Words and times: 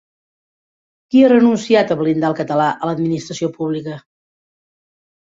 Qui 1.15 1.19
ha 1.25 1.27
renunciat 1.31 1.91
a 1.91 1.97
blindar 1.99 2.31
el 2.33 2.35
català 2.39 2.69
a 2.71 2.89
l'administració 2.91 3.51
pública? 3.59 3.99